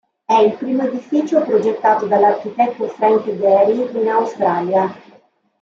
[0.25, 4.91] È il primo edificio progettato dall'architetto Frank Gehry in Australia.